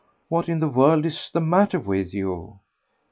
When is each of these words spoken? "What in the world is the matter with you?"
"What 0.29 0.49
in 0.49 0.59
the 0.59 0.67
world 0.67 1.05
is 1.05 1.29
the 1.31 1.39
matter 1.41 1.79
with 1.79 2.11
you?" 2.11 2.57